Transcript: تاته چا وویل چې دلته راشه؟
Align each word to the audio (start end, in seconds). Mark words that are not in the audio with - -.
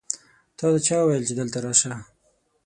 تاته 0.57 0.79
چا 0.87 0.97
وویل 0.99 1.23
چې 1.29 1.33
دلته 1.39 1.57
راشه؟ 1.65 1.91